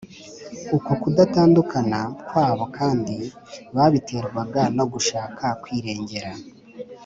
uko 0.77 0.91
kudatandukana 1.01 1.99
kwabo 2.27 2.65
kandi, 2.77 3.15
babiterwaga 3.75 4.61
no 4.77 4.85
gushaka 4.93 5.45
kwirengera, 5.61 6.31